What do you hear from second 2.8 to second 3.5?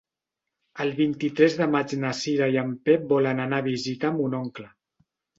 Pep volen